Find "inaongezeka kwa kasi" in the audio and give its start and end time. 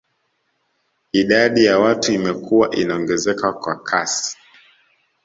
2.75-4.37